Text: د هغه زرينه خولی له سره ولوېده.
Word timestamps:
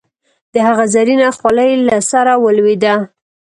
د 0.53 0.55
هغه 0.67 0.85
زرينه 0.95 1.27
خولی 1.37 1.71
له 1.87 1.97
سره 2.11 2.33
ولوېده. 2.43 2.95